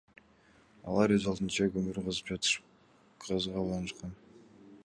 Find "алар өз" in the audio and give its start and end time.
0.93-1.27